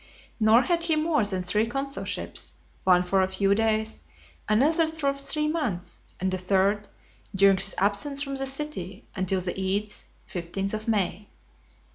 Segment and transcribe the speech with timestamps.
[0.39, 2.53] Nor had he more than three consulships;
[2.85, 4.01] one for a few days,
[4.49, 6.87] another for three months, and a third,
[7.35, 11.29] during his absence from the city, until the ides [fifteenth] of May.